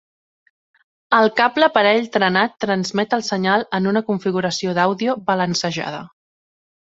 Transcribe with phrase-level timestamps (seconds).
[1.17, 6.03] El cable parell trenat transmet el senyal en una configuració d'àudio balancejada.